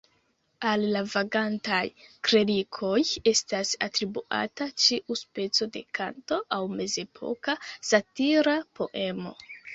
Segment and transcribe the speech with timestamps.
[0.67, 1.81] Al la "vagantaj
[2.29, 2.93] klerikoj"
[3.33, 7.57] estas atribuata ĉiu speco de kanto aŭ mezepoka
[7.93, 9.39] satira poemo.